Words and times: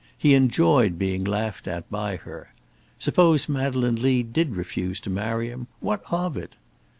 He 0.17 0.33
enjoyed 0.33 0.97
being 0.97 1.23
laughed 1.23 1.67
at 1.67 1.87
by 1.91 2.15
her. 2.15 2.55
Suppose 2.97 3.47
Madeleine 3.47 4.01
Lee 4.01 4.23
did 4.23 4.55
refuse 4.55 4.99
to 5.01 5.11
marry 5.11 5.49
him! 5.51 5.67
What 5.79 6.01
of 6.11 6.35
it? 6.37 6.55